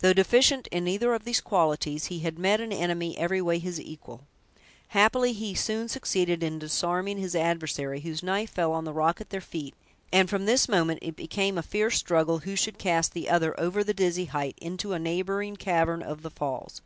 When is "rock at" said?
8.92-9.30